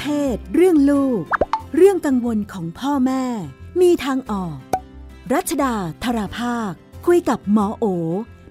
[0.00, 1.22] เพศ เรื่องลูก
[1.76, 3.24] เรื่องกังวลของพ่อแม่
[3.80, 4.56] มีทางออก
[5.32, 5.74] รัชดา
[6.04, 6.72] ธราภาค
[7.06, 7.84] คุยกับหมอโอ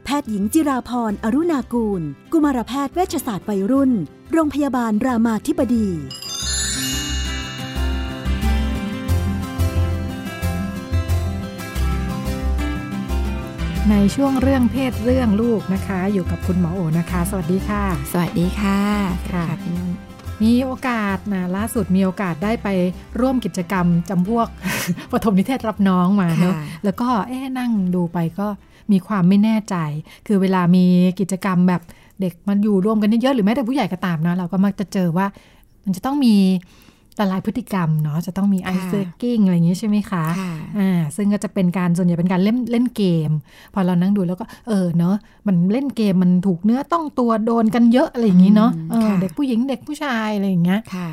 [0.05, 2.01] แพทย์หญิงจิราพรอรุณากูล
[2.31, 3.91] กุมารแพทย์เวชศาสตร์วัยรุ่น
[4.31, 5.87] โรงพยาบาลรามาธิบดี
[13.89, 18.79] ในช่วงเรื่องเพศเรื่องลูกนะคะ อยู่กับคุณหมอโอนะคะ สวัสดีค่ะ สวัสดีค่ะ
[19.31, 20.12] ค่ะพี่นุ่น
[20.43, 22.67] มีโอกาสนะล่าสุดมีโอกาสได้ไป
[23.21, 24.47] ร่วมกิจกรรมจำพวก
[25.11, 28.47] ปฐมนิเทศรับน้องมาเนอะค่ะแล้วก็เอ๊ะนั่งดูไปก็
[28.91, 29.75] มีความไม่แน่ใจ
[30.27, 30.85] คือเวลามี
[31.19, 31.81] กิจกรรมแบบ
[32.21, 35.25] เด็กมันอยู่รวมกันเยอะๆหรือแม้แต่ผู้ใหญ่ก็ตามนะเราก็มักจะเจอว่า
[35.85, 36.35] มันจะต้องมี
[37.19, 43.31] ละลายพฤติกรรมเนาะจะต้องมี ice breaking อะไรอย่างนี้ใช่ไหมคะค่ะอ่าซึ่งก็จะเป็นการส่วนใหญ่เป็นการเล่นเล่นเกม
[43.73, 45.15] พอเรานั่งดูแล้วก็เออเนาะ
[45.47, 51.09] มันเล่นเกมมันถูกเนื้อต้องตัวโดนกันเยอะอะไรอย่างนี้เนาะอืมเออค่ะเด็กผู้หญิงเด็กผู้ชายอะไรอย่างเงี้ยค่ะ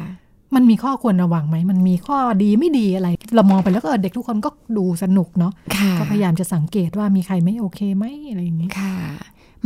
[0.55, 8.95] มันมีข้อควรระวังไหม มันมีข้อดีไม่ดีอะไร เรามองไปแล้วก็เออเด็กทุกคนก็ดูสนุกเนาะค่ะก็พยายามจะสังเกตว่ามีใครไม่โอเคไหมอะไรอย่างนี้ค่ะ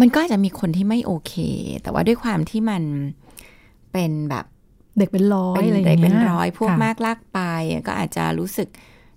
[0.00, 1.32] มันก็อาจจะมีคนที่ไม่โอเค
[1.82, 2.82] แต่ว่าด้วยความที่มัน
[3.92, 4.44] เป็นแบบ
[4.98, 7.40] เด็กเป็นร้อยเป็นอะไรอย่างเด็กเงี้ยเป็นร้อยพวกค่ะมากลากไป
[7.86, 8.68] ก็อาจจะรู้สึก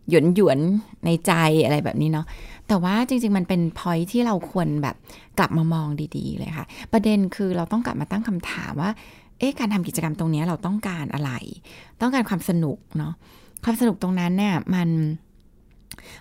[0.10, 1.34] หยวนหยวนๆในใจ
[1.66, 2.26] อะไรแบบนี้เนาะ
[2.68, 4.96] แต่ว่าจริง ๆ มันเป็นพอยที่เราควรแบบ
[5.40, 8.92] กลับมามองดีๆ เลยค่ะ ประเด็นคือเราต้องกลับมาตั้งคำถามว่า
[9.40, 11.32] เอ๊ะการทำกิจกรรมตรงเนี้ยเราต้องการอะไร
[12.02, 13.14] ต้องการความสนุกเนาะ
[13.64, 14.90] ความสนุกตรงนั้นเนี่ยมัน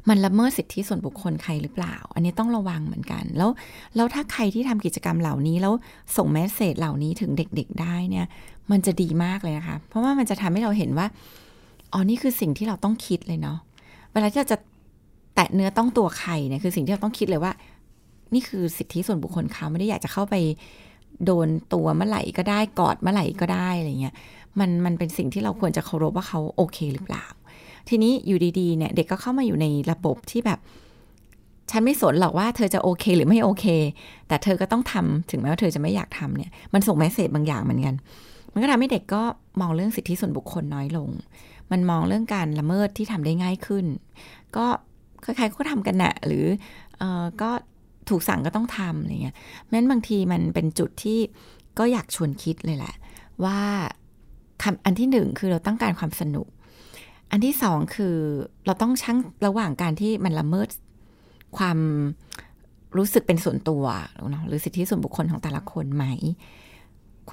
[0.08, 3.50] มันละเมิดสิทธิส่วนบุคคลใครหรือเปล่า อันนี้ต้องระวังเหมือนกัน แล้ว
[3.96, 5.72] แล้วถ้าใครที่ทำกิจกรรมเหล่านี้แล้ว
[6.16, 8.26] ส่งแมสเซจเหล่านี้ถึงเด็ก ๆ ได้เนี่ย
[8.70, 11.06] มันจะดีมากเลยนะคะ เพราะว่ามันจะทำให้เราเห็นว่า
[11.92, 13.58] อ๋อ นี่คือสิ่งที่เราต้องคิดเลยเนาะ
[14.12, 14.58] เวลาที่เราจะ
[15.34, 17.52] แตะเนื้อต้องตัวใครเนี่ยคือสิ่งที่เราต้องคิดเลยว่า
[18.34, 20.34] นี่คือสิทธิส่วนบุคคลเขาไม่ได้อยากจะเข้าไป
[21.24, 24.14] โดนตัวเมื่อไหร่ก็ได้กอดเมื่อไหร่ก็ได้อะไรเงี้ย
[24.58, 27.24] มันมันเป็นสิ่งที่เราควรจะเคารพว่าเขาโอเคหรือเปล่า
[27.88, 30.58] ทีนี้อยู่ดีๆเนี่ยเด็กก็เข้ามาอยู่ในระบบที่แบบ
[31.70, 33.64] ฉันไม่สนหรอกว่าเธอจะโอเคหรือไม่โอเค
[34.28, 37.94] แต่เธอก็ต้องทำถึงแม้ว่าเธอจะไม่อยากทำเนี่ยมันส่งแมสเซจบางอย่างเหมือนกัน
[38.52, 39.22] มันก็ทำให้เด็กก็
[39.60, 41.08] มองเรื่องสิทธิส่วนบุคคลน้อยลง
[41.70, 43.84] มันมองเรื่องการละเมิดที่ทำได้ง่ายขึ้น
[44.56, 44.66] ก็
[45.22, 46.44] ใครๆก็ทำกันนะหรือ
[46.98, 47.50] เออก็
[48.08, 51.18] ถูกสั่งก็ต้องทำอะไรเงี้ยเพราะฉะนั้นบางทีมันเป็นจุดที่
[51.78, 52.94] ก็อยากชวนคิดเลยแหละ
[53.44, 53.58] ว่า
[54.62, 56.46] คำอันที่หนึ่งคือเราต้องการความสนุก
[57.30, 58.16] อันที่สองคือ
[58.66, 60.68] เราต้องชั่งระหว่างการที่มันละเมิด
[61.58, 61.78] ความ
[62.96, 63.84] รู้สึกเป็นส่วนตัว
[64.34, 66.04] นะหรือสิทธิส่วนบุคคลของแต่ละคนไหม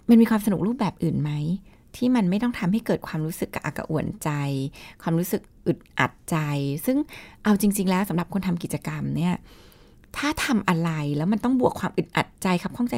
[0.09, 1.31] มันมีความสนุกรูปแบบอื่นไหม
[1.95, 4.29] ที่มันไม่ต้องทำให้เกิดความรู้สึกกระอักกระอ่วนใจ
[5.01, 6.37] ความรู้สึกอึดอัดใจ
[6.85, 6.97] ซึ่ง
[7.43, 9.33] เอาจริง ๆ แล้วสำหรับคนทำกิจกรรมเนี่ย
[10.17, 12.95] ถ้าทำอะไรแล้วมันต้องบวกความอึดอัดใจครับข้องใจ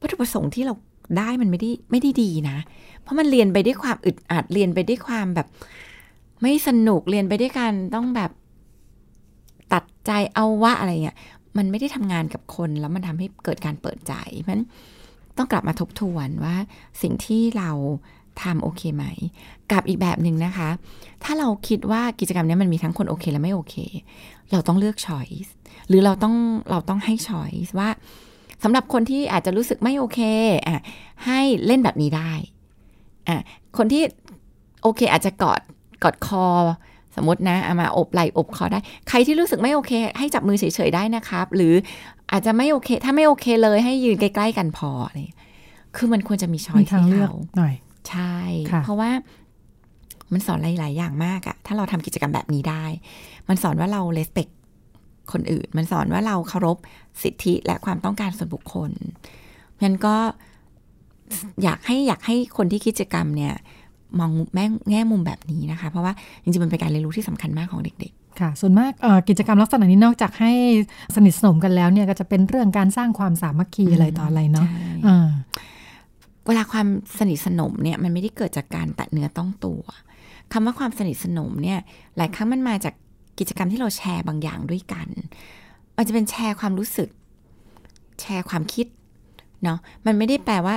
[0.00, 0.74] วัตถุประสงค์ที่เรา
[1.18, 2.58] ได้มันไม่ได้ไม่ได้ดีนะ
[3.00, 5.46] เพราะมันเรียนไปด้วยความอึดอัดเรียนไปด้วยความแบบ
[6.42, 8.30] ไม่สนุกเรียนไปด้วยการต้องแบบ
[9.72, 11.16] ตัดใจเอาวะอะไรเงี้ย
[11.56, 14.66] มันไม่ได้ทำงานกับคนแล้วมันทำให้เกิดการเปิดใจเพราะฉะนั้น
[15.36, 16.56] ต้องกลับมาทบทวนว่า
[17.02, 17.70] สิ่งที่เรา
[18.42, 19.04] ทำโอเคไหม
[19.72, 20.68] กับอีกแบบหนึ่งนะคะ
[21.24, 23.76] ถ้าเราคิดว่ากิจกรรมนี้มันมีทั้งคนโอเคและไม่โอเค
[24.52, 25.50] เราต้องเลือก choice
[25.88, 26.34] หรือเราต้อง
[26.70, 27.88] เราต้องให้ choice ว่า
[28.62, 30.20] สำหรับคนที่อาจจะรู้สึกไม่โอเค
[30.66, 30.80] อะ
[31.26, 32.32] ให้เล่นแบบนี้ได้
[33.28, 33.36] อะ
[33.76, 34.02] คนที่
[34.82, 35.60] โอเคอาจจะกอด
[36.04, 36.46] กอดคอ
[37.16, 41.74] สมมตินะเอามาอบไหล่อบคอได้ ใครที่รู้สึกไม่โอเค ให้จับมือเฉยๆได้นะครับ หรือ
[42.32, 45.40] อาจจะไม่โอเค ถ้าไม่โอเคเลยให้ยืนใกล้ๆกันพออะไรอย่างเงี้ย
[45.96, 47.74] คือมันควรจะมีช้อยมีทางให้เลือกเขาหน่อย
[48.08, 48.36] ใช่
[48.70, 49.10] ค่ะเพราะว่า
[50.32, 52.84] มันสอนหลาย ๆ อย่างมากอะถ้าเราทำกิจกรรมแบบนี้ได้
[53.48, 54.48] มันสอนว่าเราเลสเ c t
[55.32, 56.76] คนอื่น มันสอนว่าเราเคารพ
[57.22, 58.90] สิทธิและความต้องการส่วนบุคคล
[59.82, 60.16] งั้นก็
[61.62, 63.54] อยากให้อยากให้คนที่คิดกิจกรรมเนี่ย
[64.18, 66.12] มองแง่แง่มุมแบบนี้นะคะ เพราะว่า
[66.42, 70.52] จริงๆ มันเป็นการเรียนรู้ที่สำคัญมากของเด็กค่ะ ส่วนมากเอ่อกิจกรรมลักษณะนี้นอกจากให้
[71.14, 75.28] สนิทสนมกันแล้วเนี่ยก็จะเป็นเรื่องการสร้างความสามัคคีอะไรต่ออะไรๆเนาะใช่อ่า
[76.46, 76.86] เวลาความ
[77.18, 79.82] สนิทสนมเนี่ยมันไม่ได้เกิดจากการแตะเนื้อต้องตัว
[80.52, 81.78] คำว่าความสนิทสนมเนี่ย
[82.16, 82.94] หลายครั้งมันมาจาก
[83.38, 85.08] กิจกรรมที่เราแชร์บางอย่างด้วยกัน
[85.96, 87.08] มันจะเป็นแชร์ความรู้สึก
[88.20, 88.86] แชร์ความคิด
[89.64, 90.74] เนาะมันไม่ได้แปลว่า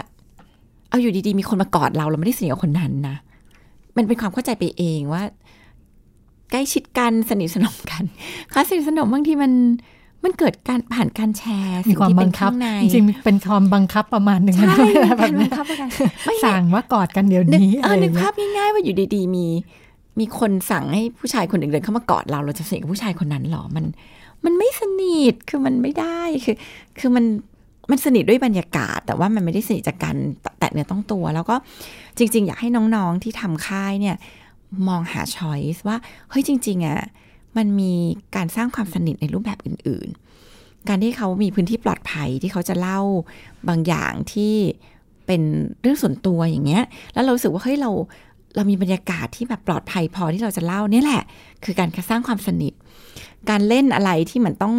[0.89, 3.17] เอาอยู่ดีๆ มีคนมากอดเราเราไม่ได้สนิทกับคนนั้นนะ
[3.97, 5.23] มันเป็นความเข้าใจไปเองว่า
[6.51, 8.03] ใกล้ชิดกันสนิทสนมกัน
[8.53, 9.51] ความสนิทสนมบางทีมัน
[10.23, 15.87] มันเกิดการผ่านการแชร์มีสิ่งความที่บัเป็งนคับข้างในจริงๆเป็นความบังคับประมาณหนึ่งใช่นะเป็แบบนเนี้บัยงคับกัน
[16.25, 19.45] ไม่สั่งว่ากอดกันเดี๋ยวนึกนี้เออะอไรอนึย่ากงเงี้ภายพง่ายๆว่าอยู่ดีๆมี
[20.19, 23.85] มีคนสั่งให้ผู้ชายคนหนึ่งเดินเข้ามากอดเราเราจะสนิทกับผู้ชายคนนั้นเหรอมัน
[24.45, 26.55] มันไม่สนิทคือมันไม่ได้คือ
[26.99, 27.25] คือมัน
[27.91, 31.55] มันสนิทด้วยบรรยากาศ แต่ว่ามันไม่ได้สนิทจากการแตะเนื้อต้องตัว แล้วก็
[32.17, 34.15] จริง ๆ อยากให้น้องๆที่ทำค่ายเนี่ย
[34.87, 35.97] มองหาช้อยส์ว่า
[36.29, 36.99] เฮ้ยจริงๆอะ่ะ
[37.57, 37.93] มันมี
[38.35, 40.07] การสร้างความสนิทในรูปแบบอื่น
[40.49, 42.99] ๆ การที่เขามีพื้นที่ปลอดภัยที่เขาจะเล่า
[43.67, 44.53] บางอย่างที่
[45.25, 45.41] เป็น
[45.81, 46.83] เรื่องส่วนตัวอย่างเงี้ย
[47.13, 47.91] แล้วเราสึกว่าเฮ้ยเรา
[48.55, 51.23] เรามีบรรยากาศที่แบบปลอดภัยพอที่เราจะเล่านี่แหละ
[51.63, 52.73] คือการสร้างความสนิท
[53.49, 54.75] การเล่นอะไรที่มันต้อง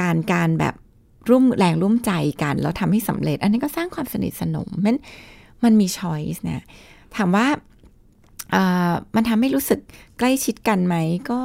[0.00, 0.74] การการแบบ
[1.28, 4.96] ร่วมแรงร่วมใจกัน แล้วทำให้สำเร็จ อันนี้ก็สร้างความสนิทสนมมัน
[5.64, 6.64] มันมีช้อยส์นะ
[7.16, 7.46] ถามว่า
[9.14, 9.80] มันทำให้รู้สึก
[10.18, 10.96] ใกล้ชิดกันไหม
[11.30, 11.38] ก็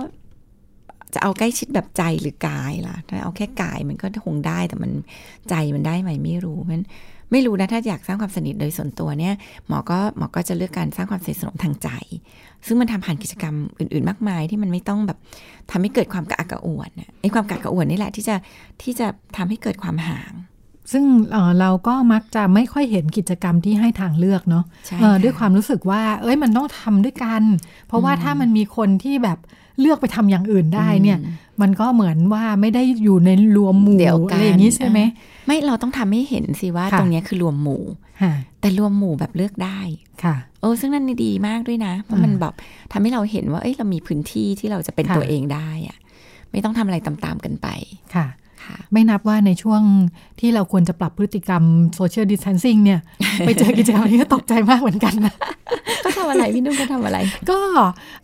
[1.14, 4.92] จะเอาใกล้ชิดแบบใจหรือกายล่ะ ถ้าเอาแค่กายมันก็คงได้แต่มัน
[5.50, 6.82] ใจมันได้ไหมไม่รู้มัน
[7.32, 9.34] ไม่รู้นะถ้าอยากสร้างความสนิทโดยส่วนตัวเนี่ย
[9.68, 11.90] หมอก็หมอก็จะเลือกการสร้างความสนิทสนมทางใจ
[12.68, 15.18] ซึ่งมันทำผ่านกิจกรรมอื่น ๆ มากมายที่มันไม่ต้องแบบ
[15.72, 16.90] ทำให้เกิดความกระอักกระอ่วน
[17.22, 18.36] ไอ้ความกระอักกระอ่วนนี่แหละที่จะ
[18.82, 19.08] ที่จะ
[19.38, 20.34] ทำให้เกิดความห่าง
[20.92, 24.66] ซึ่งเเราก็มักจะไม่ค่อยเห็นกิจกรรมที่ให้ทางเลือกเนาะ
[25.24, 27.44] ด้วยความรู้สึกว่า เอ้ยมันต้องทำด้วยกัน
[27.88, 29.40] เพราะว่าถ้ามันมีคนที่แบบ
[29.80, 31.18] เลือกไปทำอย่างอื่นได้เนี่ย
[31.62, 34.00] มันก็เหมือนว่าไม่ได้อยู่ในรวมหมู่
[34.32, 35.00] อะไรอย่างนี้ใช่ไหม
[35.46, 37.84] ไม่เราต้องทำให้เห็นสิว่าตรงนี้คือรวมหมู่
[38.62, 39.80] แต่รวมหมู่แบบเลือกได้
[40.24, 42.54] ค่ะโอ้ซึ่งนั่นดีมากด้วยนะเพราะมันแบบ
[42.92, 45.98] ทำให้เราเห็นว่าเอ้ยเรามีพื้นที่ที่เราจะเป็นตัวเองได้อะ
[46.52, 47.68] ไม่ต้องทำอะไรตามๆกันไป
[48.16, 48.28] ค่ะ
[48.92, 49.82] ไม่นับว่าในช่วง
[50.40, 51.64] ที่เราควรจะปรับพฤติกรรม
[51.96, 53.00] โซเชียลดิสเทนซิ่งเนี่ย
[53.46, 55.34] ไปเจอกิจกรรมนี้ก็ตกใจมากเหมือนกันนะ
[56.04, 57.18] ก็ทำอะไรพี่นุ่มก็ทำอะไร
[57.50, 57.60] ก็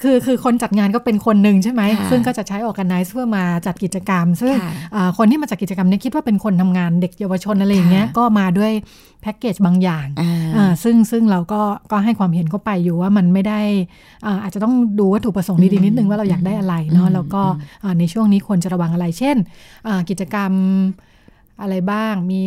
[0.02, 4.54] คือคือคนจัดงานก็เป็นคนหนึ่งใช่ไหม ซึ่งก็จะใช้ออกกันไนซ์เพื่อมาจัดกิจกรรม ซึ่ง
[5.18, 8.72] คนที่มาจัดกิจกรรมนี้คิดว่าเป็นคนทำงานเด็กเยาวชนอะไรอย่างเงี้ยก็มาด้วย
[9.22, 10.08] แพ็กเกจบางอย่าง
[10.84, 11.62] ซึ่งซึ่งเราก็
[11.92, 13.62] ก็ให้ความเห็นเข้าไปอยู่ว่ามันไม่ได้
[14.44, 17.42] อาจจะต้องดูวัตถุประสงค์ดีๆนิดนึงว่าเราอยากได้อะไรเนาะแล้วก็
[18.00, 19.38] ในช่วงนี้ควรจะระวังอะไร เช่น
[20.10, 20.52] กิจกรรม
[21.62, 22.44] อะไรบ้างมี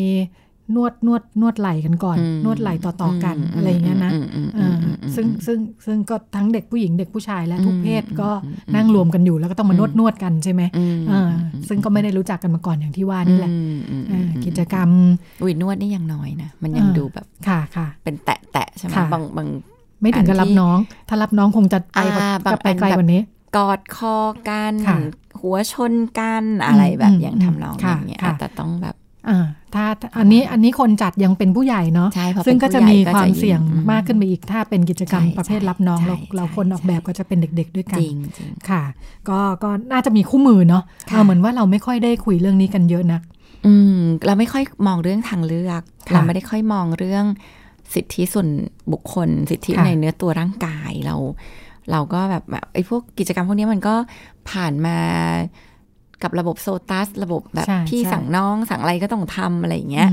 [0.77, 4.13] นวดนวดนวดไหล่กันก่อน นวดไหล่ต่อๆกันอะไรอย่างเงี้ยนะ
[5.15, 8.31] ซึ่งซึ่งซึ่งก็ทั้งเด็กผู้หญิงเด็กผู้ชายและทุกเพศก็
[8.75, 10.63] นั่งรวมกันอยู่แล้วก็ต้องมานวดนวดกันใช่ไหม
[11.69, 13.53] ซึ่งก็ไม่ได้รู้จักกันมาก่อนอย่างที่ว่านี่แหละ
[14.45, 14.89] กิจกรรม
[15.43, 19.49] อุ้ยนวดนี่ยังน้อยนะ มันยังดูแบบค่ะค่ะ เป็นแตะแตะใช่ไหมบางบาง
[20.01, 20.79] ไม่ถึงกับรับน้อง
[21.09, 21.99] ถ้ารับน้องคงจะไป
[22.65, 23.21] ไปไกลกว่านี้
[23.57, 24.17] กอดคอ
[24.49, 24.75] กัน
[25.41, 29.02] หัวชนกันอะไรแบบอย่างทำนองอย่างเงี้ยแต่ต้องแบบอ่า
[29.75, 29.85] ถ้า
[30.19, 32.09] อันนี้อันนี้คนจัดยังเป็นผู้ใหญ่เนาะ
[32.47, 33.61] ซึ่งก็จะมีความเสี่ยง
[33.91, 38.01] มากขึ้นไปอีก ถ้าเป็นกิจกรรมประเภทรับน้องเราเราคนออกแบบก็จะเป็นเด็ก ๆ ด้วยกัน
[38.71, 38.83] ค่ะ
[39.29, 40.83] ก็ก็น่าจะมีคู่มือเนาะ
[41.25, 43.23] เหมือนว่าเราไม่ค่อยได้คุยเรื่องนี้กันเยอะนัก
[43.67, 45.83] อืมเราไม่ค่อยมองเรื่องทางเลือก
[46.13, 47.25] เราไม่ได้ค่อยมองเรื่อง
[47.95, 48.49] สิทธิส่วน
[48.93, 51.17] บุคคล สิทธิในเนื้อตัวร่างกายเรา
[51.91, 53.95] เราก็แบบไอ้พวกกิจกรรมพวกนี้มันก็
[54.51, 54.99] ผ่านมา
[56.23, 60.09] กับระบบโซตัส ระบบแบบพี่สั่งน้องสั่งอะไรก็ต้องทำอะไรอย่างเงี้ย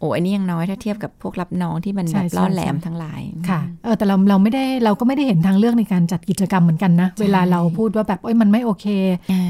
[0.00, 8.86] โอ้อันนี้ยังน้อยถ้าเทียบกับพวกรับน้องที่มันแบบล่อแหลมทั้งหลายค่ะเออแต่เราเราไม่ได้เราก็ไม่ได้เห็นทางเลือกในการจัดกิจกรรมเหมือนกันนะ เวลาเราพูดว่าแบบโอ้ยมันไม่โอเค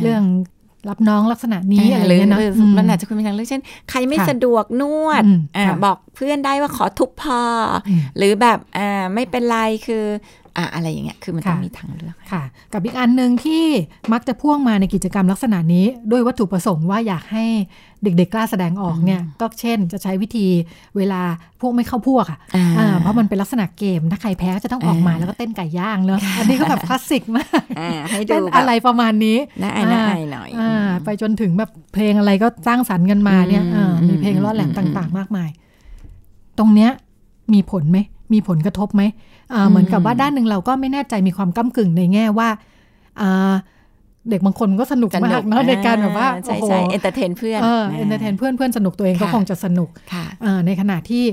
[0.02, 0.22] เรื่อง
[0.88, 2.38] รับน้องลักษณะนี้อะไรเงี้ยนะ
[2.74, 5.22] แล้วอาจจะคุณมีทางเลือกเช่น ใครไม่สะดวกนวด
[5.84, 7.42] บอกเพื่อนได้ว่าขอทุบพอ
[8.16, 10.04] หรือแบบอ่าไม่เป็นไรคือ
[10.56, 12.42] อะอะไรอย่างเงี้ยคือมันต้องมีทางเลือกค่ะ
[12.72, 13.64] กับอีกอันหนึ่งที่
[14.12, 17.44] มักจะพ่วงมาในกิจกรรมลักษณะนี้ ด้วยวัตถุประสงค์ว่าอยากให้
[18.02, 20.46] เด็กๆกล้าแสดงออกเนี่ยก็เช่น จะใช้วิธี
[20.96, 21.20] เวลา
[21.60, 22.38] พวกไม่เข้าพวกอะ
[23.00, 27.60] เพราะมันเป็นลักษณะเกมถ้าใครแพ้จะต้องออกมาแล้วก็เต้นไก่ย่างเนอะอันนี้ก็แบบคลาสสิกมาก
[28.28, 30.50] เต้นอะไรประมาณนี้น่าอายน่าอายหน่อย
[31.04, 33.64] ไปจนถึงแบบเพลงอะไรก็สร้างสรรค์กันมาเนี่ย
[34.08, 35.50] มีเพลงล้อแหลมต่าง ๆ มากมาย
[36.58, 36.90] ตรงเนี้ย
[37.54, 37.98] มีผลไหม
[38.32, 39.02] มีผลกระทบไหม
[39.70, 42.48] เหมือนกับว่าด้านหนึ่งเราก็ไม่แน่ใจมีความก้ากึ่งในแง่ว่า
[44.30, 47.68] เด็กบางคนก็สนุกมากเนาะในการแบบว่าใช่ใช่ entertain เพื่อนเอ
[48.00, 49.90] อ entertain เพื่อนเพื่อนสนุกตัวเองก็คงจะสนุก
[50.66, 51.24] ในขณะที่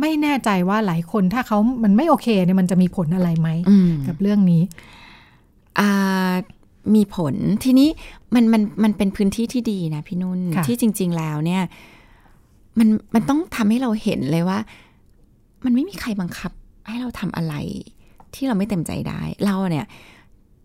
[0.00, 3.48] ไม่แน่ใจว่าหลายคนถ้าเขามันไม่โอเคเนี่ยมันจะมีผลอะไรไหม
[4.08, 4.62] กับเรื่องนี้
[6.94, 7.88] มีผลทีนี้
[8.34, 11.62] มันมันมันเป็นพื้นที่ที่ดีนะพี่นุ่นที่จริง ๆแล้วเนี่ย
[12.78, 14.58] มันมันต้องทำให้เราเห็นเลยว่า
[15.64, 16.52] มันไม่มีใครบังคับ
[16.88, 17.54] ให้เราทำอะไร
[18.34, 19.86] ที่เราไม่เต็มใจได้ เราเนี่ย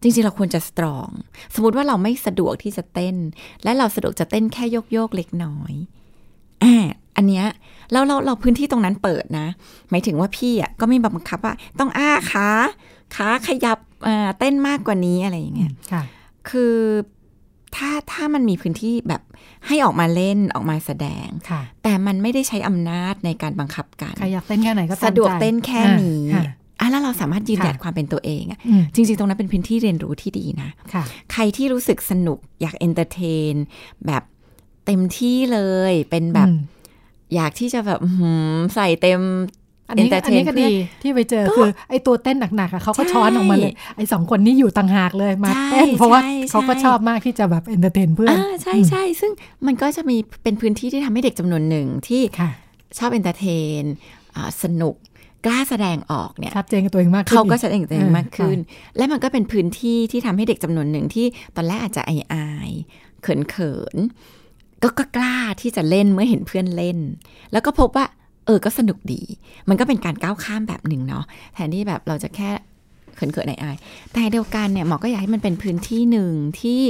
[0.01, 1.09] จริงๆเราควรจะสตรอง
[1.53, 3.15] สมมติว่าเราไม่สะดวกที่จะเต้น
[3.63, 5.73] และเราสะดวกจะเต้นแค่โยกโยกเล็กน้อย
[6.63, 6.85] อ่า
[7.17, 7.45] อันเนี้ย
[7.91, 9.47] แล้วเราเราพื้นที่ตรงนั้นเปิดนะ
[9.89, 12.47] หมายถึงว่าพี่อะก็ไม่บังคับว่า ต้องอ้าขา
[13.15, 13.79] ขาขยับ
[14.39, 15.71] เต้นมากกว่านี้อะไรอย่างเงี้ย
[16.49, 16.75] คือ
[17.75, 19.21] ถ้าถ้ามันมีพื้นที่แบบ
[19.67, 21.27] ให้ออกมาเล่นออกมาแสดง
[21.83, 28.59] แต่มันไม่ได้ใช้อำนาจในการบังคับกันใครอยากเต้นแค่ไหนก็สะดวกเต้นแค่นี้อะแล้วเราสามารถยืนหยัดความเป็นตัวเองอะ
[28.93, 30.69] จริง ๆ ตรงนั้นเป็นพื้นที่เรียนรู้ที่ดีนะ
[31.31, 33.53] ใครที่รู้สึกสนุกอยาก entertain
[34.07, 34.23] แบบ
[34.85, 35.59] เต็มที่เล
[35.91, 36.49] ยเป็นแบบ
[37.35, 38.01] อยากที่จะแบบ
[38.75, 39.19] ใส่เต็ม
[39.89, 49.31] อันนี้อันนี้ก็ดีที่ไปเจอคือไอ้ตัวเต้นหนักๆอะเขาก็ช้อนออกมาเลย ไอ้สองคนนี้อยู่ต่างหากเลยมาเต้นเพราะว่าเขาก็ชอบมากที่จะแบบ entertain เพื่อนใช่ใช่ซึ่ง
[49.65, 52.21] มันก็จะมีเป็นพื้นที่ที่ทำให้เด็กจำนวนหนึ่งที่
[52.97, 53.83] ชอบ entertain
[54.63, 54.95] สนุก
[55.45, 58.57] กล้าแสดงออกเนี่ยชัดเจนกับตัวเองมากเขาก็แสดงตัวเองมากขึ้น
[58.97, 61.25] และมันก็เป็นพื้นที่ที่ทำให้เด็กจำนวนหนึ่งที่
[61.55, 62.71] ตอนแรกอาจจะอายอาย
[63.21, 63.97] เขินเขิน
[64.83, 66.97] ก็กล้าที่จะเล่นเมื่อเห็นเพื่อนเล่น
[67.51, 68.05] แล้วก็พบว่า
[68.45, 69.21] เออก็สนุกดี
[69.69, 72.49] มันก็เป็นการก้าวข้ามแบบหนึ่งเนาะแทนที่แบบเราจะแค่
[73.15, 73.75] เขินเขินอาย
[74.13, 76.81] แต่เดียวกันเนี่ยหมอก็อยากให้มันเป็นพื้นที่หนึ่งที่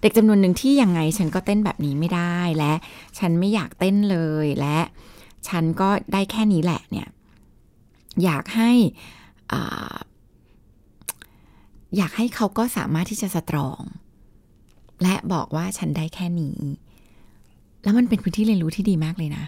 [0.00, 2.72] เด็กจำนวนหนึ่งที่ยังไงฉันก็เต้นแบบนี้ไม่ได้และ
[3.18, 4.78] ฉันไม่อยากเต้นเลยและ
[5.48, 7.08] ฉันก็ได้แค่นี้แหละเนี่ย
[8.24, 8.70] อยากให้
[11.96, 13.82] อยากให้เขาก็สามารถที่จะสตรอง
[15.02, 16.58] และบอกว่าฉันได้แค่นี้
[17.82, 19.44] แล้วมันเป็นพื้นที่เรียนรู้ที่ดีมากเลยนะ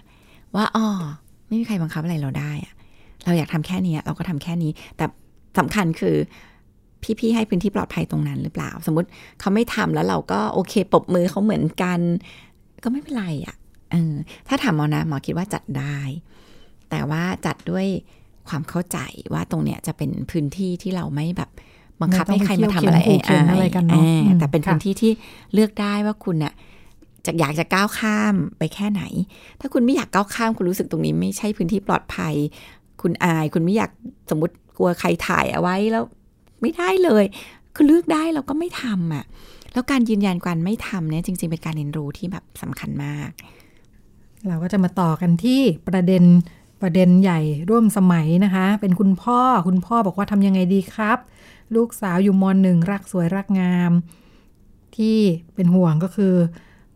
[0.54, 0.88] ว่าอ๋อ
[1.48, 2.74] ไม่มีใครบังคับอะไรเราได้อะ
[3.24, 5.04] เราอยากทำแค่นี้เราก็ทำแค่นี้ แต่
[5.58, 6.16] สำคัญคือ
[7.18, 9.08] พี่ๆให้พื้นที่ปลอดภัยตรงนั้นหรือเปล่า สมมติ
[9.40, 12.00] เขาไม่ทำแล้วเราก็โอเคปบมือเขาเหมือนกัน
[12.84, 13.56] ก็ไม่เป็นไรอะ่ะ
[13.92, 14.14] เออ
[14.48, 15.98] ถ้าทำเอานะหมอคิดว่าจัดได้
[16.90, 17.86] แต่ว่าจัดด้วย
[18.48, 18.98] ความเข้าใจ
[19.34, 21.50] ว่าตรงเนี้ยจะเป็นพื้นที่ที่เราไม่แบบ
[22.00, 22.98] บังคับให้ใครมาทำอะไร
[23.50, 24.04] อะไรกันเนาะ
[24.40, 25.12] แต่เป็นพื้นที่ที่
[25.54, 26.54] เลือกได้ว่าคุณเนี่ย
[27.28, 29.02] จะอยากจะก้าวข้ามไปแค่ไหน
[29.60, 32.34] ถ้าคุณไม่อยากก้าวข้ามคุณรู้สึกตรงนี้ ไม่ใช่พื้นที่ปลอดภัย
[33.02, 33.90] คุณอาย คุณไม่อยาก
[34.30, 36.04] สมมติกลัวใครถ่ายเอาไว้แล้ว
[36.60, 37.24] ไม่ได้เลย
[37.74, 39.24] คือเลือกได้เราก็ไม่ทำอะ
[39.72, 43.30] แล้วการยืนยันการไม่ทำเนี่ยจริง ๆ เป็นการเรียนรู้ที่แบบสำคัญมาก
[44.48, 46.24] เราก็จะมาต่อกันที่ประเด็น
[46.82, 51.18] ประเด็นใหญ่ร่วมสมัยนะคะ เป็นคุณพ่อคุณพ่อบอกว่าทำยังไงดีครับ
[51.74, 53.92] ลูกสาวอยู่มหนึ่งรักสวยรักงาม
[54.96, 55.18] ที่
[55.54, 56.34] เป็นห่วงก็คือ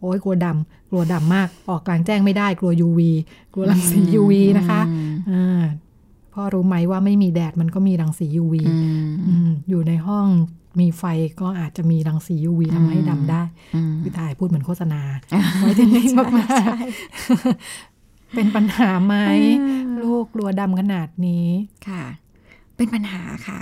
[0.02, 3.00] โอ้ยกลัวดำกลัวดำมาก ออกกลางแจ้งไม่ได้กลัว UV
[3.52, 4.80] กลัวรังสี UV นะคะ
[5.30, 5.62] อ่า
[6.35, 8.54] พ่อรู้ไหมว่าไม่มีแดดมันก็มีรังสี UV
[9.68, 10.28] อยู่ในห้อง
[10.80, 11.04] มีไฟ
[11.40, 13.42] ก็อาจจะมีรังสี UV ทำให้ดำได้
[14.02, 15.02] พี่ถ่ายพูดเหมือนโฆษณา
[15.61, 19.14] ไว้ที่นี่มากๆเป็นปัญหาไหม
[20.00, 21.47] ลูกกลัวดำขนาดนี้
[21.88, 22.04] ค่ะ
[22.76, 23.61] เป็นปัญหาค่ะ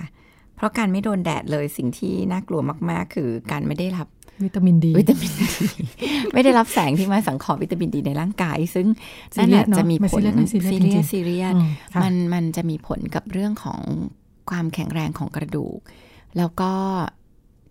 [0.57, 4.09] เพราะการไม่โดนแดดเลยสิ่งที่น่ากลัวมาก ๆ คือการไม่ได้รับ
[4.45, 5.47] วิตามินดี วิตามินดี
[6.35, 8.87] ไม่ได้รับแสงที่มาสังเคราะห์วิตามินดีในร่างกาย ซึ่ง
[9.39, 11.55] นั่นแหละจะมีผลซีเรียสซีเรียส
[12.03, 13.81] มันมันจะมีผลกับเรื่องของ
[14.51, 15.79] ความแข็งแรงของกระดูก
[16.37, 16.73] แล้วก็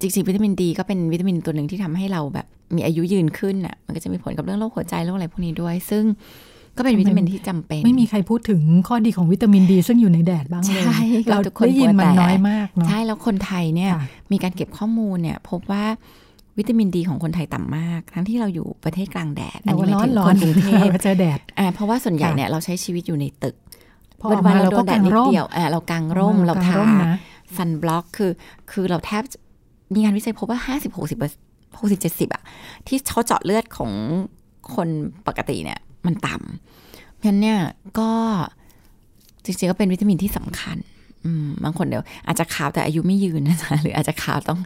[0.01, 6.03] จริงๆวิตามินดีก็เป็นวิตามินตัวหนึ่งที่ทำให้เราแบบมีอายุยืนขึ้นอะ มันก็จะมีผลกับเรื่องโรคหัวใจโรคอะไรพวกนี้ด้วย ซึ่ง
[6.77, 10.83] ก็เป็นวิตามินที่จำเป็น ไม่มีใครพูดถึงข้อดีของวิตามินดี ซึ่งอยู่ในแดดบ้างเลย
[11.31, 13.91] เราได้ยินมันน้อยมากเนาะใช่แล้วคนไทยเนี่ย
[14.31, 15.85] มีการเก็บข้อมูลเนี่ยพบว่า
[16.59, 23.55] วิตามินดีของคนไทยต่ำมาก ทั้งที่เราอยู่ประเทศกลางแดดอันนี้ไม่ถึงคนกรุงเทพเจอแดดอ่าเพราะว่าส่วนใหญ่เนี่ยเราใช้ชีวิตอยู่ในตึก
[24.29, 26.75] วันวันเราโดนแดดนิดเดียวอ่าเรากางร่มเราทา
[27.55, 28.31] ซันบล็อกคือ
[28.71, 29.23] คือเราแทบ
[29.93, 31.19] มีงานวิจัยพบว่าห้าสิบหกสิบ
[31.79, 32.43] หกสิบเจ็ดสิบอะ
[32.87, 33.91] ที่เขาเจาะเลือดของ
[34.75, 34.89] คน
[35.27, 37.59] ปกติเนี่ยมันต่ำเพราะฉะนั้นเนี่ย
[37.99, 38.09] ก็
[39.43, 40.77] จริงๆก็เป็นวิตามินที่สำคัญ
[41.63, 44.59] บางคนเดี๋ยวอาจจะขาวแต่อายุไม่ยืนนะจ๊ะหรืออาจจะขาวต้อง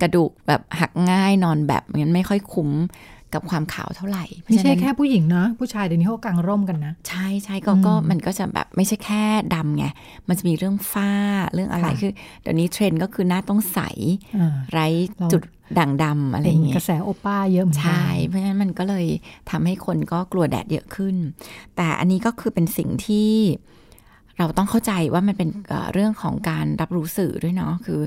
[0.00, 2.70] กระดูกแบบหักง่ายนอนแบบงั้นไม่ค่อยคุ้ม
[3.34, 9.22] กับความขาวเท่าไหร่ไม่ใช่แค่ผู้หญิงเนาะผู้ชายเดี๋ยวนี้เขากางร่มกันนะ ใช่ใช่ก็ก็มันก็จะแบบไม่ใช่แค่
[9.54, 9.86] ดำไง
[10.28, 11.12] มันจะมีเรื่องฝ้า
[11.52, 12.12] เรื่องอะไรคือ
[12.42, 13.80] เดี๋ยวนี้เทรนด์ก็คือหน้าต้องใส
[14.72, 14.86] ไร้
[15.32, 15.42] จุด
[15.78, 19.06] ด่างดำอะไรอย่างเงี้ยกระแสโอป้าเยอะเหมือนกันใช่เพราะฉะนั้นมันก็เลย
[19.50, 21.16] ทำให้คนก็กลัวแดดเยอะขึ้น
[21.76, 23.30] แต่อันนี้ก็คือเป็นสิ่งที่
[24.38, 25.48] เราต้องเข้าใจว่ามันเป็น
[25.92, 28.00] เรื่องของการรับรู้สื่อด้วยเนาะคือ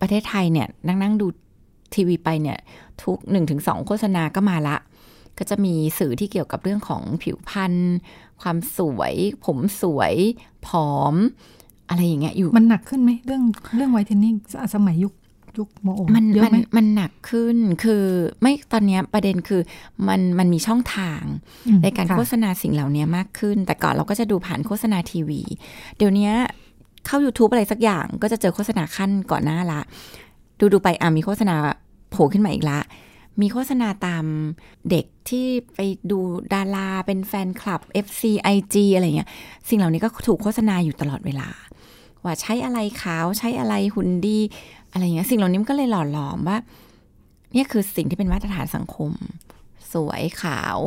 [0.00, 1.26] ประเทศไทยเนี่ยนั่งนั่งดู
[1.94, 2.58] ทีวีไปเนี่ย
[3.02, 4.76] ทุกหนึ่งถึงสองโฆษณาก็มาละ
[5.38, 7.74] ก็จะมีสื่อที่เกี่ยวกับเรื่องของผิวพรรณ
[8.42, 9.14] ความสวย
[9.44, 10.14] ผมสวย
[10.66, 11.14] ผอม
[11.88, 13.42] อะไรอย่างเงี้ยอยู่มันหนักขึ้นไหมเรื่อง
[13.76, 14.34] เรื่องไวท์เทนนิ่ง
[14.74, 15.12] สมัยยุค
[15.58, 18.04] ยุคโมโอมันมันมันหนักขึ้นคือ
[18.42, 19.60] ไม่ตอนนี้ประเด็นคือ
[20.08, 21.22] มันมันมีช่องทาง
[21.82, 25.40] ในการโฆษณาสิ่งเหล่านี้มากขึ้น แต่ก่อนเราก็จะดูผ่านโฆษณาทีวี
[25.96, 26.30] เดี๋ยวนี้
[27.06, 29.80] เข้า YouTube อะไรสักอย่างก็จะเจอโฆษณาขั้นก่อนหน้าละ
[30.60, 31.54] ดูดูไปอะมีโฆษณา
[32.10, 32.80] โผล่ขึ้นมาอีกละ
[33.40, 34.24] มีโฆษณาตาม
[34.90, 35.80] เด็กที่ไป
[36.10, 36.18] ดู
[36.54, 38.22] ดาราเป็นแฟนคลับ FC
[38.56, 39.28] IG อะไรเงี้ย
[39.68, 41.48] สิ่งเหล่านี้ก็ถูกโฆษณาอยู่ตลอดเวลา
[42.24, 44.38] ว่าใช้อะไรขาวใช้อะไรหุ่นดี
[44.92, 46.58] อะไรเงี้ยสิ่งเหล่านี้มันก็เลยหล่อหลอมว่า
[47.52, 49.10] เนี่ยคือสิ่งที่เป็นมาตรฐานสังคม
[49.92, 50.78] สวยขาว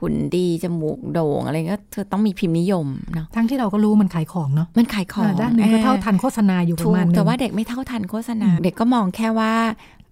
[0.00, 9.52] หุ่นดีจมูกโด่งอะไรก็เธอต้องมีพิมพ์นิยมเนาะทั้งที่เราก็รู้มันขายของเนาะมันขายของด้านนึงก็เท่าทันโฆษณาอยู่ประมาณนึงแต่ว่าเด็กไม่เท่าทันโฆษณา เด็กก็มองแค่ว่า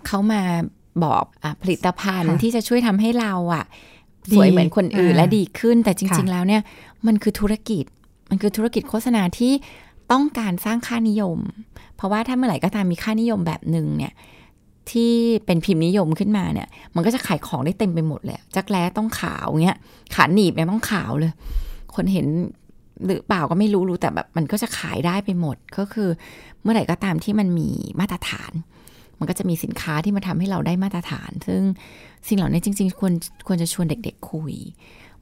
[0.06, 0.42] เขามา
[1.04, 3.64] บอกอผลิตภัณฑ์ที่จะช่วยทำให้เราอะ
[4.36, 6.62] สวยเหมือนคนอื่นและดีขึ้น แต่จริง ๆ แล้วเนี่ย
[7.06, 7.84] มันคือธุรกิจ
[8.30, 9.52] มันคือธุรกิจโฆษณาที่
[10.12, 11.38] ต้องการสร้างค่านิยม
[11.96, 14.12] เพราะว่าถ้าเมื่อไหร่ก็ตามมีค่านิยมแบบหนึ่งเนี่ย
[14.90, 15.12] ที่
[15.46, 19.78] เป็นพิมพ์นิยมขึ้นมาเนี่ย มันก็จะขายของได้เต็มไปหมดเลยจักแร้ต้องขาวเงี้ย
[20.14, 21.32] ขาหนีบเนี่ยต้องขาวเลย
[21.94, 22.26] คนเห็น
[23.04, 26.08] หรือเปล่าก็ไม่รู้รู้แต่แบบมันก็จะขายได้ไปหมดก็คือ
[26.62, 27.68] เมื่อไหร่ก็ตามที่มันมี
[28.00, 28.52] มาตรฐาน
[29.18, 31.62] มันก็จะมีสินค้าที่มาทำให้เราได้มาตรฐาน ซึ่ง
[32.28, 33.12] สิ่งเหล่านี้จริง ๆ ควร
[33.46, 34.54] ควรจะชวนเด็ก ๆ คุย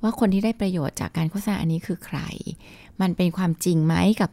[0.03, 2.19] ว่าคนที่ได้ประโยชน์จากการโฆษณาอันนี้คือใคร
[3.01, 4.31] มันเป็นความจริงไหมกับ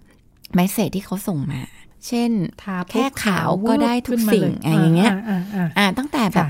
[0.55, 1.61] แมสเซจที่เขาส่งมา
[2.07, 2.31] เช่น
[2.91, 5.13] แค่ขาวก็ได้ทุกสิ่งอะไรอย่างเงี้ย
[5.77, 6.47] อ่าตั้งแต่แบบ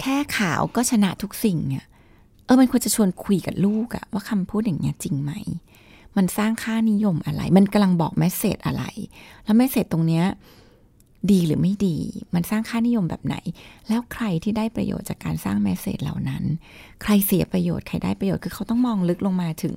[0.00, 1.84] แค่ขาวก็ชนะทุกสิ่งเนี่ย
[2.44, 5.32] เออมันควรจะชวนคุยกับลูกอะว่าคำพูดอย่างเงี้ยจริงไหม
[6.16, 8.84] มันสร้างค่านิยมอะไร มันกำลังบอก message อะไร
[9.44, 10.24] แล้ว message ตรงเนี้ย
[11.30, 11.96] ดีหรือไม่ดี
[12.34, 13.36] มันสร้างค่านิยมแบบไหน
[13.88, 16.42] แล้วใครที่ได้ประโยชน์จากการสร้าง message เหล่านั้น
[17.02, 19.76] ใครเสียประโยชน์ ใครได้ประโยชน์ คือเขาต้องมองลึกลงมาถึง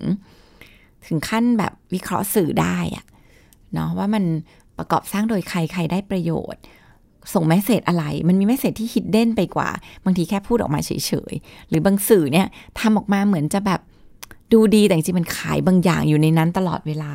[1.07, 3.05] ถึงขั้นแบบวิเคราะห์สื่อได้อะ
[3.75, 4.23] เนาะว่ามัน
[4.77, 6.61] ประกอบสร้างโดยใครใครได้ประโยชน์
[7.33, 9.69] ส่ง message อะไร มันมี message ที่ hidden ไปกว่า
[10.05, 10.91] บางทีแค่พูดออกมาเฉ
[11.31, 12.47] ยๆ หรือบางสื่อเนี่ย
[12.79, 13.81] ทำออกมาเหมือนจะแบบ
[14.53, 17.13] ดูดีแต่จริงๆมันขายบางอย่างอยู่ในนั้นตลอดเวลา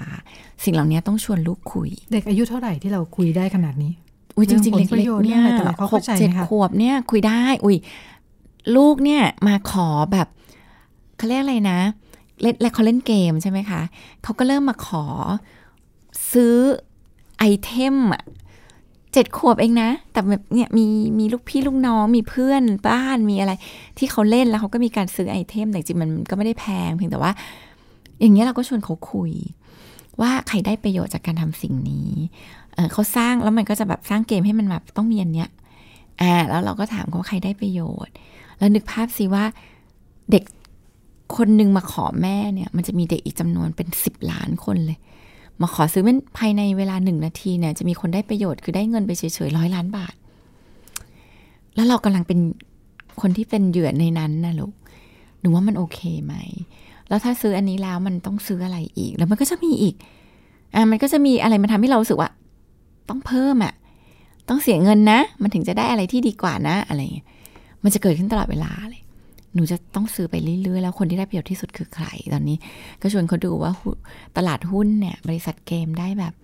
[0.64, 3.92] สิ่งเหล่านี้ต้องชวนลูกคุย เด็กอายุเท่าไหร่ที่เราคุยได้ขนาดนี้
[4.36, 5.42] อุ้ยจริงๆเล็กๆเนี่ย
[5.92, 7.76] หกเจ็ดขวบเนี่ยคุยได้ อุ้ย
[8.76, 10.28] ลูกเนี่ยมาขอแบบ
[11.16, 11.80] เขาเรียกอะไรนะ
[12.42, 13.82] เล่นแล้วเขาเล่นเกมใช่ไหมคะ
[14.22, 15.04] เขาก็เริ่มมาขอ
[16.32, 16.54] ซื้อ
[17.38, 18.22] ไอเทมอะ
[19.12, 20.86] เจ็ดขวบเองนะ แต่แบบเนี่ยมี
[21.18, 23.52] มีลูกพี่ลูกน้องมีเพื่อนบ้านมีอะไร
[23.98, 27.32] ที่เขาเล่นแล้วเขาก็มีการซื้อไอเทม แต่จริงมันก็ไม่ได้แพงเพียงแต่ว่า
[28.20, 29.32] อย่างเงี้ยเราก็ชวนเขาคุย
[30.20, 32.10] ว่าใครได้ประโยชน์จากการทำสิ่งนี้
[32.74, 35.48] เเขาสร้างแล้วมันก็จะแบบสร้างเกมให้มันแบบต้องมีอันเนี้ย
[36.20, 38.14] อ่าแล้วเราก็ถามเขาใครได้ประโยชน์
[38.58, 39.44] แล้วนึกภาพสิว่า
[40.30, 40.44] เด็ก
[41.36, 44.98] คนหนึ่งมาขอแม่เนี่ย มันจะมีเด็กอีกจำนวนเป็นสิบล้านคนเลย
[45.60, 50.14] มาขอซื้อมันภายในเวลาหนึ่งนาทีเนี่ยจะมีคนได้ประโยชน์คือได้เงินไปเฉยๆร้อยล้านบาท
[51.74, 52.38] แล้วเรากำลังเป็น
[53.20, 54.72] คนที่เป็นเหยื่อในนั้นนะลูก
[55.40, 56.34] หนูว่ามันโอเคไหม
[57.08, 59.94] แล้วถ้าซื้ออันนี้แล้วมันต้องซื้ออะไรอีก แล้วมันก็จะมีอีก
[60.74, 62.30] อ่ามันก็จะมีอะไรมาทำให้เราสึกว่า
[63.08, 63.74] ต้องเพิ่มอะ
[64.48, 67.26] ต้องเสียเงินนะ มันถึงจะได้อะไรที่ดีกว่านะ อะไรเงี้ย
[67.82, 69.02] มันจะเกิดขึ้นตลอดเวลาเลย
[69.54, 72.56] หนูจะต้องซื้อไปเรื่อยๆ แล้วคนที่ได้ประโยชน์ที่สุดคือใครตอนนี้
[73.02, 73.72] ก็ชวนเขาดูว่า
[74.36, 76.34] ตลาดหุ้นเนี่ย บริษัทเกมได้แบบ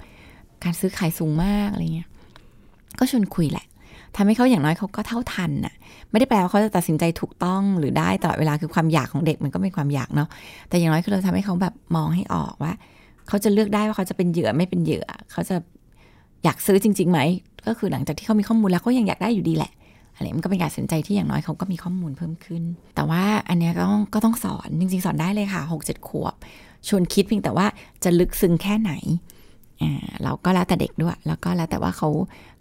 [0.65, 2.09] การซื้อขายสูงมากอะไรเงี้ย
[2.99, 3.67] ก็ชวนคุยแหละ
[4.17, 5.75] ทำให้เขาอย่างน้อยเขาก็เท่าทันน่ะ
[6.11, 10.29] ไม่ได้แปลว่าเขาจะตัดสินใจถูกต้องหรือได้ตลอดเวลาคือความอยากของเด็กมันก็เป็นความอยากเนาะ
[10.69, 12.73] แต่อย่างน้อยคือเราทำให้เขาแบบมองให้ออกว่า
[13.29, 15.57] เขาจะเลือกได้ว่าเขาจะเป็นเหยื่อไม่เป็นเหยื่อ เขาจะ
[16.45, 17.21] อยากซื้อจริงๆไหม
[17.67, 19.73] ก็คือหลังจากที่เขามีข้อมูลแล้วเขายังอยากได้อยู่ดีแหละ
[20.17, 22.63] อะไรมันก็เป็นการตัดสินใจที่อย่างน้อยเขาก็มีข้อมูลเพิ่มขึ้น
[22.95, 26.35] แต่ว่าอันนี้ก็ต้องก็ต้องสอนจริงๆ สอนได้เลยค่ะหกเจ็ดขวบ
[26.89, 27.67] ชวนคิดเพียงแต่ว่า
[28.05, 28.93] จะลึกซึ้งแค่ไหน
[29.83, 32.09] อ่าเราก็แล้วแต่เด็กด้วย แล้วก็แล้วแต่ว่าเขา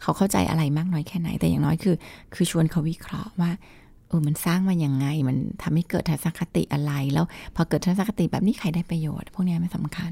[0.02, 1.96] เขาเข้าใจอะไรมากน้อยแค่ไหน แต่อย่างน้อยคือ
[2.34, 3.52] คือชวนเขาวิเคราะห์ว่า
[4.08, 10.12] เออมันสร้างมาอย่างไง มันทำให้เกิดทัศนคติอะไร แล้วพอเกิดทัศนคติแบบนี้ใครได้ประโยชน์ พวกนี้ไม่สำคัญ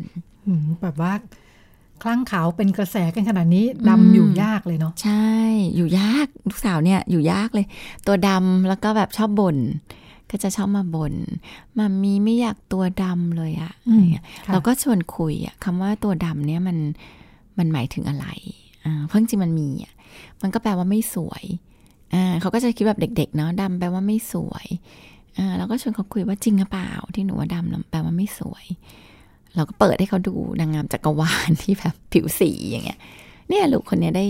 [0.82, 1.14] แบบว่า
[2.04, 5.32] คลั่งขาวเป็นกระแสกันขนาดนี้ดำอยู่ยากเลยเนาะใช่
[5.76, 7.66] อยู่ยากลูกสาวเนี่ยอยู่ยากเลย
[8.08, 9.58] ตัวดำแล้วก็แบบชอบบ่น
[10.30, 11.14] ก็จะชอบมาบน่น
[11.78, 13.74] มามีไม่อยากตัวดำเลยอะ
[14.52, 16.78] เราก็ชวนคุยอะคำว่าตัวดำเนี่ยมัน
[17.58, 18.28] มันหมายถึงอะไร
[18.86, 19.94] อ่าเพราะจริงมันมีอะ
[20.42, 21.44] มันก็แปลว่าไม่สวย
[22.14, 24.68] อ่าเขาก็จะคิดแบบเด็ก ๆ เนาะดำแปลว่าไม่สวย
[25.38, 28.66] อ่าเราก็ชวนเขาคุยว่าจริงหรือเปล่า ที่หนูว่าดำแปลว่าไม่สวย
[29.56, 33.00] เราก็เปิดให้เขาดูนางงามจักรวาลที่แบบผิวสีอย่างเงี้ย
[33.50, 34.26] เนี่ยลูกคนนี้ได้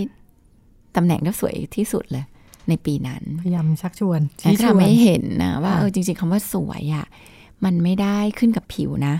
[0.96, 2.24] ตำแหน่งที่สวยที่สุดเลย
[2.68, 7.06] ในปีนั้น พยายามชักชวนชี้ชวนไม่เห็นนะว่าเออจริง ๆคำว่าสวยอะ่ะ
[7.64, 9.14] มันไม่ได้ขึ้นกับผิวนะ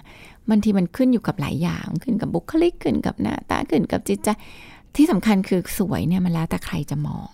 [0.50, 4.28] บางทีมันขึ้นอยู่กับหลายอย่างขึ้นกับบุคลิกขึ้นกับหน้าตาขึ้นกับจิตใจ
[4.96, 7.30] ที่สำคัญคือสวยเนี่ยมันแล้วแต่ใครจะมอง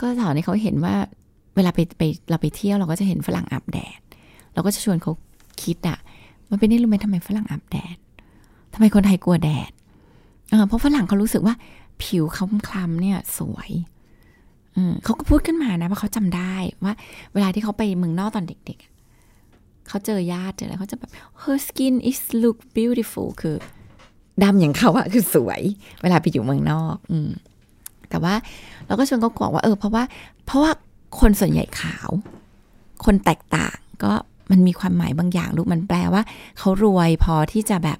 [0.00, 0.94] ก็สอนให้เขาเห็นว่า
[1.56, 4.00] เวลาไปไปเราไปเที่ยวเราก็จะเห็นฝรั่งอาบแดด
[4.54, 5.12] เราก็จะชวนเขา
[5.62, 5.98] คิดอะ
[6.50, 7.96] มันเป็นได้รู้ไหมทำไมฝรั่งอาบแดด
[8.74, 9.70] ทำไมคนไทยกลัวแดด
[10.68, 11.54] เพราะฝรั่งเขารู้สึกว่า
[12.02, 13.70] ผิวเขาคล้ำเนี่ยสวย
[15.04, 16.54] เขาก็พูดขึ้นมานะว่าเขาจำได้
[16.84, 16.92] ว่า
[17.34, 21.10] เวลาที่เขาไปเมืองนอกตอนเด็กๆ เขาเจอญาติเจออะไรเขาจะแบบ
[21.42, 23.56] her skin is look beautiful คือ
[24.42, 25.62] ดำอย่างเขาอะคือสวย
[26.02, 27.30] เวลาไปอยู่เมืองนอก อืม
[28.10, 28.34] แต่ว่า
[28.86, 30.02] เราก็ชวนเขาบอกว่าเออเพราะว่า
[30.46, 30.70] เพราะว่า
[31.20, 32.10] คนส่วนใหญ่ขาว
[33.04, 34.12] คนแตกต่างก็
[34.50, 36.22] มันมีความหมายบางอย่างลูกมันแปลว่า
[36.58, 37.98] เขารวยพอที่จะแบบ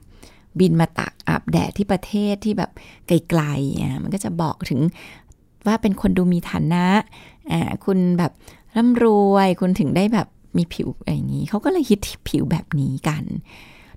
[0.60, 2.70] บินมาตักอาบแดดที่ประเทศที่แบบ
[3.06, 4.80] ไกลๆอะมันก็จะบอกถึง
[5.66, 6.86] ว่าเป็นคนดูมีฐานะ
[7.52, 8.32] อ่าคุณแบบ
[8.76, 10.26] ร่ำรวยคุณถึงได้แบบ
[10.56, 13.24] มีผิวอย่างนี้เขาก็เลยฮิตผิวแบบนี้กัน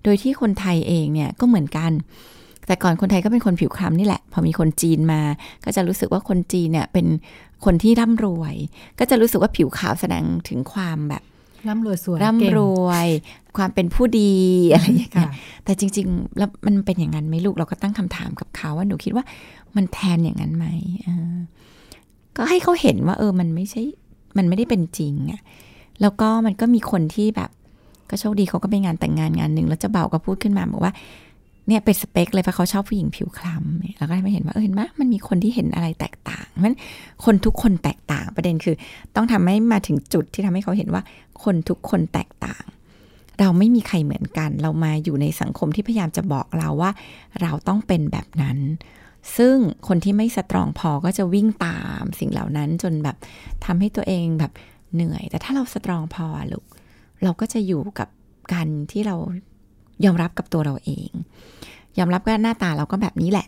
[0.03, 1.91] โดยที่คนไทยเองเนี่ยก็เหมือนกัน
[2.67, 5.21] แต่ก่อนคนไทยก็เป็นคนผิวคล้ำนี่แหละ พอมีคนจีนมา
[5.65, 7.07] ก็จะรู้สึกว่าคนจีนเนี่ยเป็น
[7.65, 8.55] คนที่ร่ำรวย
[8.99, 11.23] ก็จะรู้สึกว่าผิวขาวแสดงถึงความแบบ
[11.69, 13.07] ร่ำรวยสวยร่ำรวย
[13.57, 14.33] ความเป็นผู้ดี
[14.71, 15.31] อะไรอย่างเงี้ค่ะย
[15.65, 19.25] แต่จริง ๆ แล้วมันเป็นอย่างนั้นไหมลูกเราก็ตั้งคำถามกับเขาว่าหนูคิดว่า
[19.75, 20.65] มันแทนอย่างนั้นไหม
[21.03, 21.37] เออ
[22.37, 23.81] ก็ให้เขาเห็นว่า เออมันไม่ใช่
[24.37, 25.41] มันไม่ได้เป็นจริงอะ
[26.01, 27.49] แล้วก็มันก็มีคนที่แบบ
[28.09, 30.93] ก็โชคดีเขาก็ไปงานแต่งงานงานหนึ่งแล้วเจะเบาก็พูดขึ้นมาบอกว่า
[31.67, 36.77] เนี่ยเป็นสเปคเลยเพราะเขาชอบผู้หญิงผิวคล้ำเนี่ยแล้วก็ได้มาเห็นว่าเออเห็นไหมมันมีคนที่เห็นอะไรแตกต่างเพราะฉะนั้น
[37.25, 38.75] คนทุกคนแตกต่างประเด็นคือ
[39.15, 41.01] ต้องทำให้มาถึงจุดที่ทำให้เขาเห็นว่า
[41.43, 42.63] คนทุกคนแตกต่าง
[43.39, 46.91] เราไม่มีใครเหมือนกัน เรามาอยู่ในสังคมที่พยายามจะบอกเราว่า
[47.41, 48.57] เราต้องเป็นแบบนั้น
[49.37, 49.55] ซึ่ง
[49.87, 53.15] คนที่ไม่สตรองพอก็จะวิ่งตามสิ่งเหล่านั้นจนแบบ
[53.65, 54.51] ทำให้ตัวเองแบบ
[54.93, 56.65] เหนื่อย แต่ถ้าเราสตรองพอลูก
[57.23, 58.09] เราก็จะอยู่กับ
[58.53, 59.15] การที่เรา
[60.05, 61.09] ยอมรับกับตัวเราเอง
[61.99, 63.47] ยอมรับว่าหน้าตาเราก็แบบนี้แหละ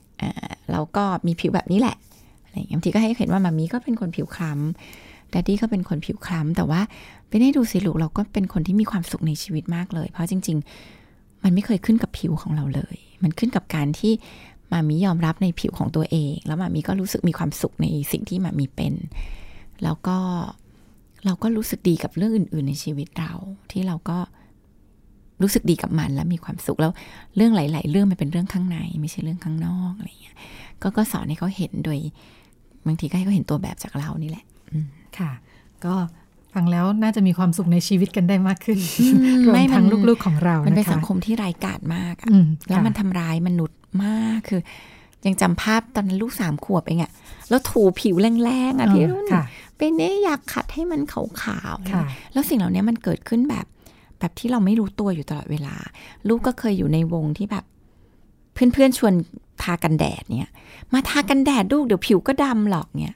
[0.72, 1.96] เราก็มีผิวแบบนี้แหละ
[2.44, 6.82] อะไรอย่างบางทีก็ให้เห็นว่ามามีก็เป็นคนผิวคล้ำดดดี้ก็เป็นคนผิวคล้ำแต่ว่า
[7.28, 10.58] ไปได้ดูสิลูกเราก็เป็นคนที่มีความสุขในชีวิตมากเลย เพราะจริง
[11.02, 14.14] ๆ มันไม่เคยขึ้นกับผิวของเราเลย มันขึ้นกับการที่
[14.72, 18.94] มามียอมรับในผิวของตัวเอง แล้วมามีก็รู้สึกมีความสุขในสิ่งที่มามีเป็น
[19.84, 20.18] แล้วก็
[21.26, 23.34] เราก็รู้สึกดีกับเรื่องอื่น ๆ ในชีวิตเรา
[23.72, 24.18] ที่เราก็
[25.42, 26.92] รู้สึกดีกับมันและมีความสุขแล้ว
[27.36, 30.36] เรื่องหลาย ๆ เรื่องมันเป็นเรื่องข้างใน ไม่ใช่เรื่องข้างนอกอะไรอย่างเงี้ย
[30.82, 32.00] ก็ก็สอนให้เขาเห็นโดย
[32.88, 34.46] บางทีก็ให้เขาเห็นตัวแบบจากเรานี่แหละ
[35.18, 35.32] ค่ะ
[35.86, 35.94] ก็
[36.54, 38.78] ฟังแล้วน่าจะมีความสุขในชีวิตกันได้มากขึ้น
[39.14, 44.62] มรวมไม่ทั้งมันลูกๆของเรามันเป็นนะคะสังคมที่ไร้ายกาจมากอะอืมแล้วค่ะมันทำร้ายมนุษย์มากคือ
[45.26, 47.12] ยังจำภาพตอนนั้นลูกสามขวบเองอะ
[47.50, 49.44] แล้วถูผิวแรงๆอะพี่รุ่นค่ะ
[49.78, 52.02] เป็นเนี่ยอยากขัดให้มันขาวๆค่ะ
[52.34, 53.66] แล้วสิ่งเหล่านี้มันเกิดขึ้นแบบ
[54.20, 55.76] แบบที่เราไม่รู้ตัวอยู่ตลอดเวลา
[56.28, 57.66] ลูกก็เคยอยู่ในวงที่แบบ
[58.54, 59.14] เพื่อนๆชวน
[59.64, 60.52] ทากันแดดเนี่ย
[60.94, 63.16] มาทากันแดดลูกเดี๋ยวผิวก็ดำหรอกเนี่ย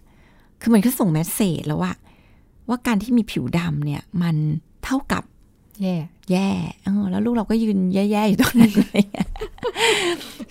[0.62, 1.94] คือมันก็ส่งแมสเซจแล้วว่า
[2.70, 4.36] ว่าการที่มีผิวดำเนี่ย มัน
[4.84, 5.24] เท่ากับ
[5.82, 5.96] แย่
[6.32, 6.50] แย่
[6.84, 9.02] เออแล้วลูกเราก็ยืนแย่ๆอยู่ตรงนั้นเลย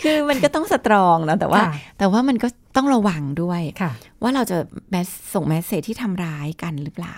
[0.03, 4.57] คือมันก็ต้องสตรองเนอะแต่ว่าค่ะแต่ว่ามันก็ต้องระวังด้วยค่ะว่าเราจะ
[4.91, 7.17] แมสส่งแมสเซจที่ทำร้ายกันหรือเปล่า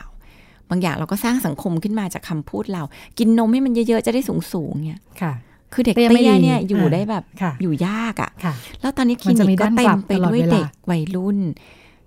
[0.70, 2.82] บางอย่างเราก็สร้างสังคมขึ้นมาจากคำพูดเรา
[3.18, 4.20] กินนมให้มันเยอะๆ จะได้
[4.52, 5.32] สูงๆเนี่ยค่ะ
[5.72, 11.38] คือเด็กเตี้เตี้ยไม่ยดีเนี่ยอยู่อ่าได้แบบค่ะอยู่ยากอะ่ะค่ะ แล้วตอนนี้คลิมันจะนิมีกก็ด้านเต็กลัมบไปตลอดด้วยเวลาเด็กวัยรุ่น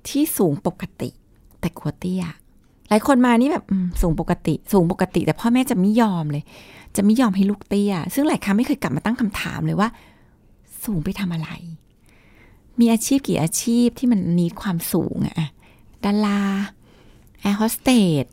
[0.08, 1.10] ที่สูงปกติ
[1.60, 2.24] แต่กลัวเตี้ย
[2.90, 6.44] หลายคนมานี่แบบอืมสูงปกติ สูงปกติ แต่พ่อแม่จะไม่ยอมเลย
[6.96, 9.90] จะไม่ยอมให้ลูกเตี้ย ซึ่งหลายครั้งไม่เคยกลับมาตั้งคำถามเลยว่า
[10.84, 11.50] สูงไปทำอะไร
[12.80, 15.50] มีอาชีพกี่อาชีพที่มันมีความสูงอะอะ
[16.06, 16.42] ดารา
[17.42, 17.90] แอร์โฮสเต
[18.24, 18.26] ส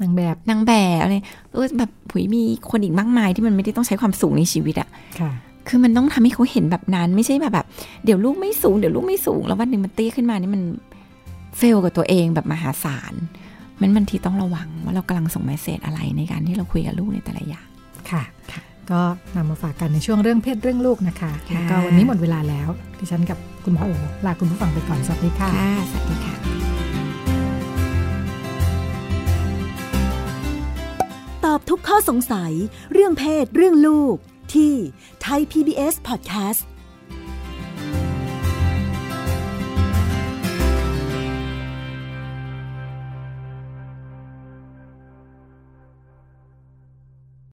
[0.00, 1.14] นางแบบนางแบบอะไร
[1.52, 4.88] เออแบบหูยมีคนอีกมากมายที่มันไม่ได้ต้องใช้ความสูงในชีวิตอะ
[5.20, 5.32] ค่ะ
[5.68, 7.66] คือมันต้องทำให้เขาเห็นแบบนั้น ไม่ใช่แบบแบบ
[8.04, 10.62] เดี๋ยวลูกไม่สูงเดี๋ยวลูกไม่สูง แล้ววันหนึ่งมันเตี้ยขึ้นมานี่มัน
[11.58, 13.14] fail กับตัวเองแบบมหาศาล
[13.80, 17.66] มันบางทีต้องระวังว่าเรากำลังส่ง message อะไรในการที่เราคุยกับลูกในแต่ละอย่าง
[18.10, 19.00] ค่ะค่ะ ก็
[19.36, 23.90] นำมาฝากกันในช่วงเรื่องเพศเรื่องลูกนะคะค่ะแล้วก็วันนี้หมดเวลาแล้วดิฉันกับคุณพ่อโอ
[24.26, 26.69] ลาคุณผู้ฟังไปก่อนสวัสดีค่ะค่ะสวัสดีค่ะ
[31.52, 32.52] อบทุกข้อสงสัย
[32.92, 34.16] เรื่องเพศ เรื่องลูก
[34.54, 34.74] ที่
[35.24, 36.60] Thai PBS Podcast